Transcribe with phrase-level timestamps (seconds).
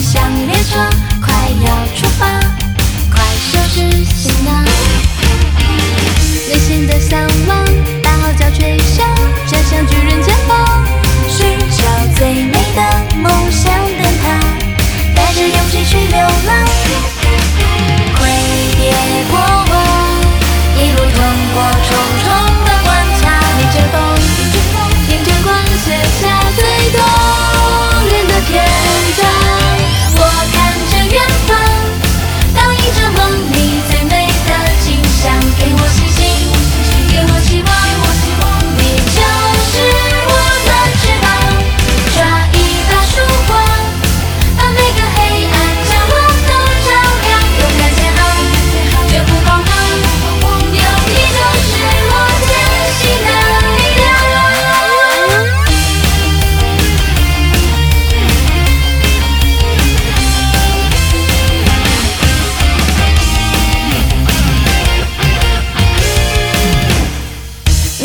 [0.00, 0.78] 梦想列车
[1.20, 2.26] 快要出发，
[3.12, 3.22] 快
[3.52, 4.64] 收拾行囊。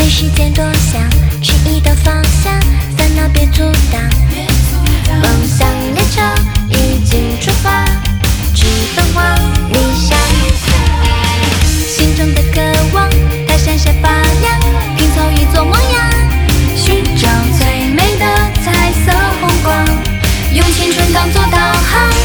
[0.09, 1.01] 时间多想，
[1.41, 2.53] 迟疑的方向，
[2.95, 4.01] 烦恼别阻挡，
[5.21, 6.21] 梦想列车
[6.69, 7.83] 已经出发，
[8.53, 9.35] 去疯狂，
[9.71, 10.17] 理想
[11.85, 12.61] 心中的渴
[12.93, 13.09] 望，
[13.47, 14.09] 它闪闪发
[14.41, 14.59] 亮，
[14.95, 16.09] 拼凑一座梦样，
[16.77, 18.25] 寻找最美的
[18.63, 19.11] 彩色
[19.41, 19.85] 红光，
[20.53, 22.24] 用青春当做导航。